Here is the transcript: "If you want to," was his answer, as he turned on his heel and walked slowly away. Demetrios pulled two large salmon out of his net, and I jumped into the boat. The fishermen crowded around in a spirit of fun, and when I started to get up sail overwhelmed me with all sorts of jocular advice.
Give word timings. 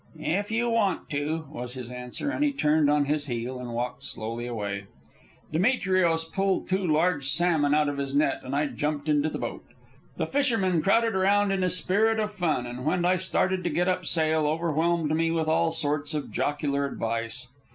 "If 0.17 0.49
you 0.49 0.67
want 0.67 1.11
to," 1.11 1.45
was 1.51 1.75
his 1.75 1.91
answer, 1.91 2.31
as 2.31 2.41
he 2.41 2.51
turned 2.51 2.89
on 2.89 3.05
his 3.05 3.27
heel 3.27 3.59
and 3.59 3.71
walked 3.71 4.01
slowly 4.01 4.47
away. 4.47 4.85
Demetrios 5.51 6.23
pulled 6.25 6.67
two 6.67 6.87
large 6.87 7.27
salmon 7.27 7.75
out 7.75 7.87
of 7.87 7.99
his 7.99 8.15
net, 8.15 8.41
and 8.43 8.55
I 8.55 8.65
jumped 8.65 9.07
into 9.07 9.29
the 9.29 9.37
boat. 9.37 9.63
The 10.17 10.25
fishermen 10.25 10.81
crowded 10.81 11.13
around 11.15 11.51
in 11.51 11.63
a 11.63 11.69
spirit 11.69 12.17
of 12.19 12.31
fun, 12.33 12.65
and 12.65 12.83
when 12.83 13.05
I 13.05 13.17
started 13.17 13.63
to 13.63 13.69
get 13.69 13.87
up 13.87 14.07
sail 14.07 14.47
overwhelmed 14.47 15.11
me 15.15 15.29
with 15.29 15.47
all 15.47 15.71
sorts 15.71 16.15
of 16.15 16.31
jocular 16.31 16.87
advice. 16.87 17.49